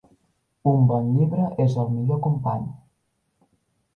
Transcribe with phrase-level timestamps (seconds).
[0.71, 2.65] Un bon llibre és el millor company.